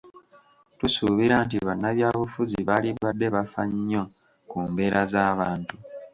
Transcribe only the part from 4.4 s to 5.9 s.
ku mbeera z'abantu.